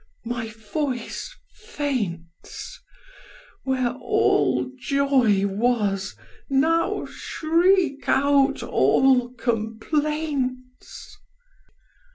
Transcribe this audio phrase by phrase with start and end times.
[0.25, 2.81] My voice faints:
[3.65, 6.15] Where all joy was,
[6.49, 11.17] now shriek out all complaints!"